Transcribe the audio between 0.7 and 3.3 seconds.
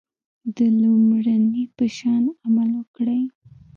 لومړني په شان عمل وکړئ.